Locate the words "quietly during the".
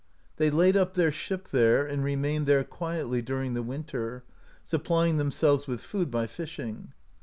2.63-3.61